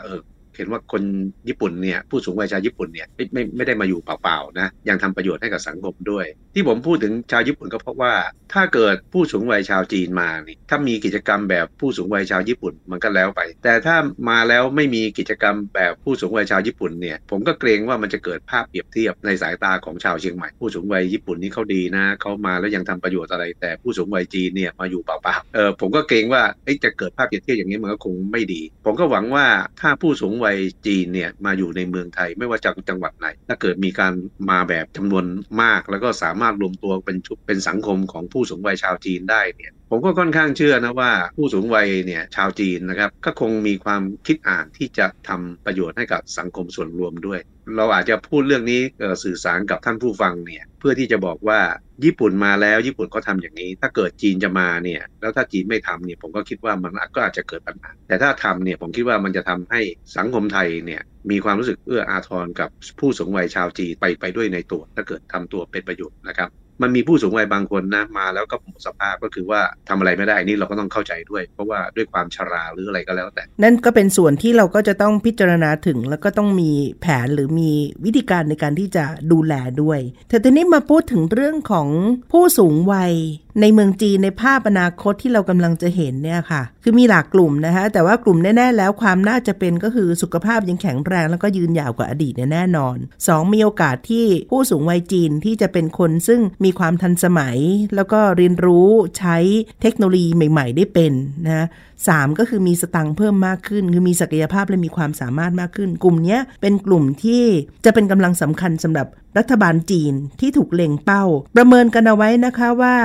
[0.57, 1.03] เห็นว่าคน
[1.49, 8.13] ญี่ปุ่นเนี่ยผู้สูงวัยชาวญี่ปุ่นเนี่ยไม่ไม่ไม่ได้มาอยู่เปล่าๆนะยังทำประโยชน์ให้กับสังคมด้วย ที่ผมพูดถึงชาวญี่ปุ่นก็เพราะว่า
[8.53, 13.97] ถ้าเกิดผู้สูงวัยชาวจีนมานี่ถ้ามีกิจกรรมแบบผู้สูงวัยชาวญี่ปุ่นมันก็แล้วไป แต่ถ้า
[14.31, 26.43] มาแล้วไม่มีกิจกรรมแบบผู้สูงวัยชาวญี่ปุ่นเนี่ยผมก็เกรงว่ามันจะเกิดภาพเปรียบเทียบในสายตาของชาวเชียงใหม่ผู้สูงวัยญี่ปุ่นนี่เขาดีนะเขามาแล้วยังทำประโยชน์อะไร แต่ผู้สูงวัยจีนเนี่ยมาอยู่เปล่าๆเออผมก็เกรงว่า
[26.85, 29.47] จะเกิดภาพเปรียบเทียบอย่างนี้มันก็คงไม่ดี ผมก็หวังว่า
[29.81, 30.46] ถ้าผู้สูงวัย
[30.87, 34.13] จีนเนี่ยมาอยู่ในเมืองไทยไม่ว่าจากจังหวัดไหน ถ้าเกิดมีการ
[34.51, 35.25] มาแบบจำนวน
[35.63, 47.41] มาก แล้วก็สามารถรวมตัวเป็นชุดเป็นสังคมของผู้สูงวัยชาวจีนได้เนี่ยผมก็ค่อนข้างเชื่อนะว่าผู้สูงวัยเนี่ยชาวจีนนะครับก็คงมีความคิดอ่านที่จะทำประโยชน์ให้กับสังคมส่วนรวมด้วย
[47.77, 48.81] เราอาจจะพูดเรื่องนี้
[49.25, 51.61] สื่อสารกับท่านผู้ฟังเนี่ย เพื่อที่จะบอกว่า
[52.05, 59.81] ญี่ปุ่นมาแล้วญี่ปุ่นเขาทาอย่างนี้ ถ้าเกิดจีนจะมาเนี่ย แล้วถ้าจีนไม่ทำเนี่ยผมก็คิดว่ามันก็อาจจะเกิดปัญหา แต่ถ้าทำเนี่ยผมคิดว่ามันจะทำให้
[60.17, 66.51] สังคมไทยเนี่ยมีความรู้สึกเอื้ออาทรกับผู้สูงวัยชาวจีนไปไปด้วยในตัว ถ้าเกิดทำตัวเป็นประโยชน์นะครับ
[66.83, 77.71] มันมีผู้สูงวัยบางคนนะมาแล้วก็หมดสภาพก็คือว่าทำอะไรไม่ได้นี่เราก็ต้องเข้าใจด้วย เพราะว่าด้วยความชราหรืออะไรก็แล้วแต่ นั่นก็เป็นส่วนที่เราก็จะต้องพิจารณาถึง แล้วก็ต้องมีแผนหรือมี
[78.05, 81.89] วิธีการในการที่จะดูแลด้วยแต่ทีนี้มาพูดถึงเรื่องของ
[82.33, 83.13] ผู้สูงวัย
[83.61, 97.59] ในเมืองจีนในภาพอนาคตที่เรากำลังจะเห็นเนี่ยค่ะ คือมีหลากกลุ่มนะคะ แต่ว่ากลุ่มแน่ๆแล้วความน่าจะเป็นก็คือสุขภาพยังแข็งแรง แล้วก็ยืนยาวกว่าอดีตแน่นอน 2 มีโอกาสที่ผู้สูงวัยจีนที่จะเป็นคนซึ่งมีความทันสมัย
[97.97, 98.89] แล้วก็เรียนรู้
[99.19, 99.37] ใช้
[99.83, 101.13] เทคโนโลยีใหม่ ๆ ได้เป็น
[101.47, 101.67] นะ
[102.09, 107.43] สามก็คือมีสตังค์เพิ่มมากขึ้น คือมีศักยภาพและมีความสามารถมากขึ้น กลุ่มนี้เป็นกลุ่มที่
[107.85, 109.07] จะเป็นกำลังสำคัญสำหรับ
[109.39, 111.25] รัฐบาลจีนที่ถูกเล็งเป้า
[111.57, 112.97] ประเมินกันเอาไว้นะคะว่า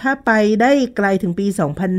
[0.00, 1.46] ถ้าไปได้ไกลถึงปี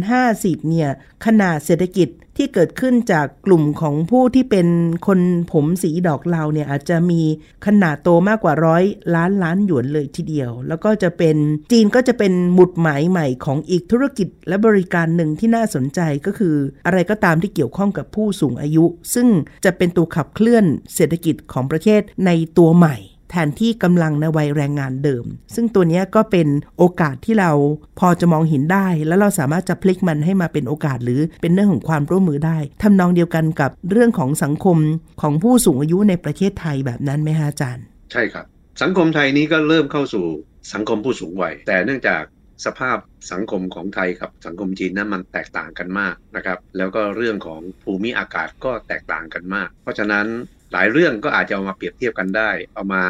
[0.08, 0.90] 2050 เนี่ย
[1.26, 4.68] ขนาดเศรษฐกิจที่เกิดขึ้นจากกลุ่มของผู้ที่เป็น
[5.08, 5.20] คน
[5.52, 7.22] ผมสีดอกเหลาเนี่ยอาจจะมี
[7.66, 8.84] ขนาดโตมากกว่าร้อย
[9.16, 11.36] ล้านล้านหยวนเลยทีเดียว แล้วก็จะเป็น
[11.72, 19.28] จีนก็จะเป็นหมุดหมายใหม่ของอีกธุรกิจและบริการหนึ่งที่น่าสนใจก็คือ อะไรก็ตามที่เกี่ยวข้องกับผู้สูงอายุ ซึ่ง
[19.66, 20.66] จะเป็นตัวขับเคลื่อน
[20.96, 22.98] เศรษฐกิจของประเทศในตัวใหม่
[23.32, 27.52] แทนที่กำลังในวัยแรงงานเดิม ซึ่งตัวนี้ก็เป็นโอกาสที่เรา
[28.00, 34.78] พอจะมองเห็นได้ แล้วเราสามารถจะพลิกมันให้มาเป็นโอกาสหรือเป็นเรื่องของความร่วมมือได้ทำนองเดียวกันกับเรื่องของสังคม
[35.22, 38.46] ของผู้สูงอายุในประเทศไทยแบบนั้นไหมฮะอาจารย์ ใช่ครับ
[38.82, 40.26] สังคมไทยนี้ก็เริ่มเข้าสู่
[40.74, 42.24] สังคมผู้สูงวัย แต่เนื่องจาก
[42.66, 42.98] สภาพ
[43.32, 50.26] สังคมของไทยกับสังคมจีนนั้นมันแตกต่างกันมากนะครับ แล้วก็เรื่องของภูมิอากาศก็แตกต่างกันมาก เพราะฉะนั้น
[50.74, 53.04] หลายเรื่องก็อาจจะเอามาเปรียบเทียบกันได้ เอามา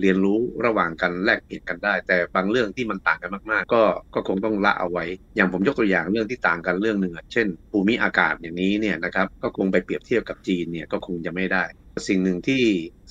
[0.00, 3.82] เรียนรู้ระหว่างกันแลกเปลี่ยนกันได้ แต่บางเรื่องที่มันต่างกันมากๆ ก็
[4.14, 5.04] ก็คงต้องละเอาไว้
[5.36, 11.64] อย่างผมยกตัวอย่างเรื่องที่ต่างกันเรื่องหนึ่งเช่น ภูมิอากาศอย่างนี้เนี่ยนะครับก็คงไปเปรียบเทียบกับจีนเนี่ยก็คงจะไม่ได้
[12.08, 12.62] สิ่งหนึ่งที่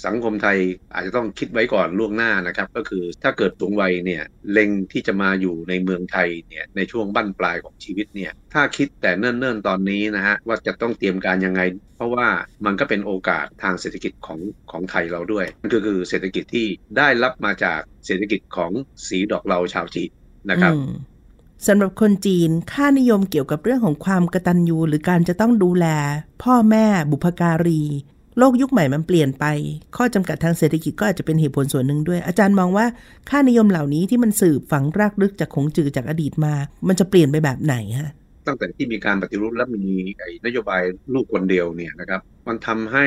[0.06, 0.58] สังคมไทย
[0.94, 11.62] อาจจะต้องคิดไว้ก่อนล่วงหน้านะครับ ก็คือถ้าเกิดสูงวัยเนี่ยเล็งที่จะมาอยู่ในเมืองไทยเนี่ยในช่วงบั้นปลายของชีวิตเนี่ยถ้าคิดแต่เนิ่นๆตอนนี้นะฮะว่าจะต้องเตรียมการยังไง
[11.98, 12.28] เพราะว่า
[12.66, 14.40] มันก็เป็นโอกาสทางเศรษฐกิจของ
[14.72, 16.68] ของไทยเราด้วยมันก็คือเศรษฐกิจที่
[16.98, 18.72] ได้รับมาจากเศรษฐกิจของ
[19.08, 20.12] สีดอกเราชาวจีน
[20.50, 20.74] นะครับ
[21.68, 25.86] สำหรับคนจีน ค่านิยมเกี่ยวกับเรื่องของความกตัญญูหรือการจะต้องดูแล
[26.44, 27.84] พ่อแม่บุพการี
[28.38, 29.46] โลกยุคใหม่มันเปลี่ยนไป
[29.96, 32.86] ข้อจำกัดทางเศรษฐกิจก็อาจจะเป็นเหตุผลส่วนหนึ่งด้วย อาจารย์มองว่า
[33.30, 36.54] ค่านิยมเหล่านี้ที่มันสืบฝังรากลึกจากของจือจากอดีตมา
[36.88, 38.12] มันจะเปลี่ยนไปแบบไหนฮะ
[38.48, 39.96] ตั้งแต่ที่มีการปฏิรูปและมี
[40.46, 40.82] นโยบาย
[41.14, 43.06] ลูกคนเดียวเนี่ยนะครับ มันทำให้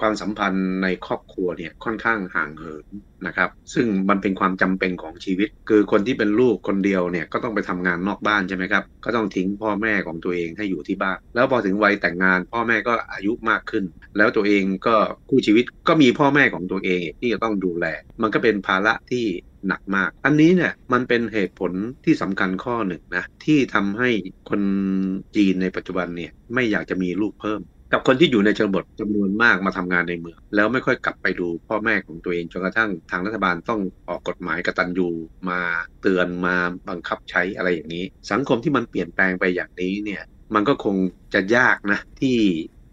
[0.00, 2.86] ความสัมพันธ์ในครอบครัวเนี่ยค่อนข้างห่างเหิน
[3.26, 13.84] นะครับ ซึ่งมันเป็นความจำเป็นของชีวิต คือคนที่เป็นลูกคนเดียวเนี่ยก็ต้องไปทำงานนอกบ้านใช่ไหมครับ ก็ต้องทิ้งพ่อแม่ของตัวเองให้อยู่ที่บ้าน แล้วพอถึงวัยแต่งงาน พ่อแม่ก็อายุมากขึ้น
[14.16, 14.96] แล้วตัวเองก็
[15.28, 17.86] คู่ชีวิตก็มีพ่อแม่ของตัวเองที่จะต้องดูแล
[18.22, 19.26] มันก็เป็นภาระที่
[19.68, 21.72] หนักมาก อันนี้เนี่ยมันเป็นเหตุผล
[22.04, 24.10] ที่สำคัญข้อหนึ่งนะที่ทำให้
[24.50, 24.62] คน
[25.36, 27.60] จีนในปัจจุบันเนี่ยไม่อยากจะมีลูกเพิ่ม
[27.92, 35.08] กับคนที่อยู่ในชนบทจำนวนมากมาทำงานในเมือง แล้วไม่ค่อยกลับไปดูพ่อแม่ของตัวเองจนกระทั่งทางรัฐบาลต้องออกกฎหมายกตัญญู
[35.50, 35.60] มา
[36.02, 36.56] เตือนมา
[36.88, 40.22] บังคับใช้อะไรอย่างนี้ สังคมที่มันเปลี่ยนแปลงไปอย่างนี้เนี่ย
[40.54, 40.96] มันก็คง
[41.34, 42.38] จะยากนะที่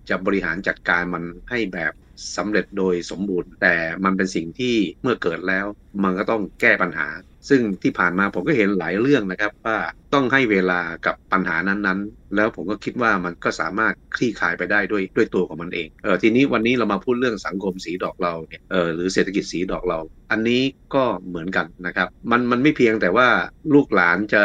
[0.09, 1.93] จะบริหารจัดการมันให้แบบ
[2.37, 5.65] สำเร็จโดยสมบูรณ์ แต่มันเป็นสิ่งที่เมื่อเกิดแล้ว
[6.03, 7.07] มันก็ต้องแก้ปัญหา
[7.49, 9.77] ซึ่งที่ผ่านมาผมก็เห็นหลายเรื่องนะครับว่า
[10.13, 19.99] ต้องให้เวลากับปัญหานั้นๆ แล้วผมก็คิดว่ามันก็สามารถคลี่คลายไปได้ด้วยด้วยตัวของมันเองเออทีนี้วันนี้เรามาพูดเรื่องสังคมสีดอกเราเนี่ยเออหรือเศรษฐกิจสีดอกเรา
[20.31, 20.61] อันนี้
[20.95, 23.27] ก็เหมือนกันนะครับมันมันไม่เพียงแต่ว่า
[23.73, 24.43] ลูกหลานจะ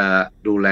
[0.49, 0.69] ดูแล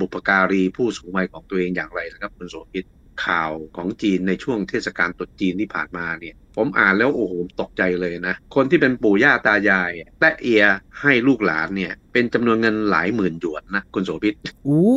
[0.00, 2.84] บุปการีผู้สูงวัยของตัวเองอย่างไรนะครับคุณโสภิต
[3.26, 9.90] ข่าวของจีนในช่วงเทศกาลตรุษจีนที่ผ่านมาเนี่ย ผมอ่านแล้วโอ้โหตกใจเลยนะ คนที่เป็นปู่ย่าตายาย
[10.20, 10.64] แตะเอีย
[11.02, 14.34] ให้ลูกหลานเนี่ย เป็นจำนวนเงินหลายหมื่นหยวนนะคุณโสภิต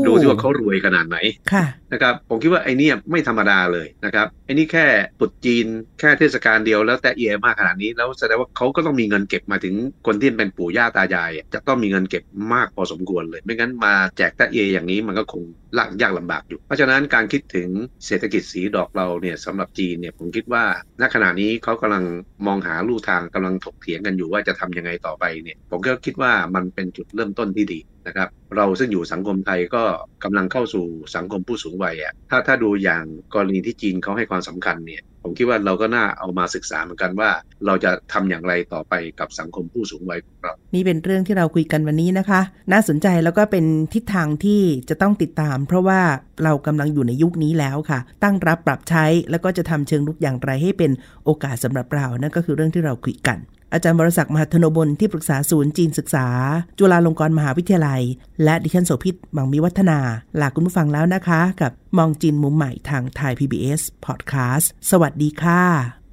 [0.06, 1.17] ดูที่ว่าเขารวยขนาดไหน
[1.52, 4.86] ค่ะนะครับผมคิดว่าไอ้นี่ไม่ธรรมดาเลยนะครับไอ้นี่แค่
[5.19, 5.65] ปุดจีน
[6.00, 9.76] แค่เทศกาลเดียวแล้วแต่เอียมากขนาดนี้ แล้วแสดงว่าเขาก็ต้องมีเงินเก็บมาถึง
[10.08, 15.43] คนที่เป็นปู่ย่าตายาย จะต้องมีเงินเก็บมากพอสมควรเลย ไม่งั้นมาแจกแต่เอียอย่างนี้มันก็คง
[15.78, 17.69] ลากยากลำบากอยู่ เพราะฉะนั้นการคิดถึง
[18.06, 20.63] เศรษฐกิจสีดอกเราเนี่ยสำหรับจีนเนี่ยผมคิดว่า
[21.02, 22.06] ณขณะนี้เขากำลัง
[22.48, 29.84] มองหาลู่ทางกำลังถกเถียงกันอยู่ว่าจะทำยังไงต่อไปเนี่ย ผมก็คิดว่ามันเป็นจุดเริ่มต้นที่ดีนะครับ เราซึ่งอยู่สังคมไทยก็
[30.24, 30.86] กำลังเข้าสู่
[31.16, 37.29] สังคมผู้สูงวัยอะถ้าถ้าดูอย่างกรณีที่จีนเขาให้ความสำคัญเนี่ย ผมคิดว่าเราก็น่าเอามาศึกษาเหมือนกันว่า
[37.65, 46.01] เราจะทำอย่างไรต่อไปกับสังคมผู้สูงวัยของเรานี่เป็นเรื่องที่เราคุยกันวันนี้นะคะ น่าสนใจแล้วก็เป็นทิศทางที่จะต้องติดตาม เพราะว่า
[46.43, 50.91] เรากำลังอยู่ในยุคนี้แล้วค่ะ ตั้งรับปรับใช้แล้วก็จะทำเชิงลุกอย่างไรให้เป็น
[51.25, 53.38] โอกาสสำหรับเรานั่นก็คือเรื่องที่เราคุยกัน
[53.73, 56.27] อาจารย์บรศักดิ์มหาธนบลที่ปรึกษาศูนย์จีนศึกษา
[56.79, 58.01] จุฬาลงกรณ์มหาวิทยาลัย
[58.43, 59.99] และดิฉันโสภิตบังมีวัฒนา
[60.39, 65.63] ลาคุณผู้ฟังแล้วนะคะ กับมองจีนมุมใหม่ทางไทย PBS Podcast สวัสดีค่ะ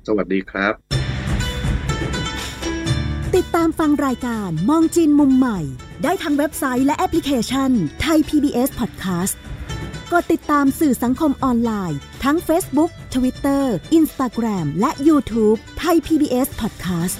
[0.08, 0.74] สวัสดีครับ
[3.36, 5.60] ติดตามฟังรายการมองจีนมุมใหม่
[6.02, 7.70] ได้ทางเว็บไซต์และแอปพลิเคชัน
[8.02, 9.34] ไทย PBS Podcast
[10.12, 13.64] กดติดตามสื่อสังคมออนไลน์ ทั้ง Facebook Twitter
[13.98, 17.16] Instagram และ YouTube ไทย PBS Podcast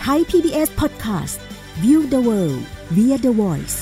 [0.00, 1.36] ไทย PBS Podcast
[1.82, 2.62] View the world
[2.96, 3.76] via the voice